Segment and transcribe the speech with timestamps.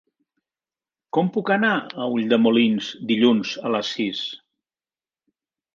[1.17, 4.27] Com puc anar a Ulldemolins dilluns a les sis?